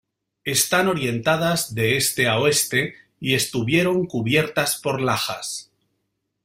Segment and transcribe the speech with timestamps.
[0.45, 5.71] Están orientadas de este a oeste y estuvieron cubiertas por lajas.